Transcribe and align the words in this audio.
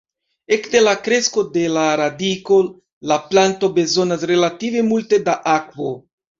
Ekde 0.55 0.79
la 0.85 0.95
kresko 1.07 1.43
de 1.57 1.65
la 1.75 1.83
radiko 2.03 2.59
la 3.13 3.21
planto 3.29 3.71
bezonas 3.79 4.27
relative 4.35 4.85
multe 4.93 5.25
da 5.33 5.41
akvo. 5.61 5.97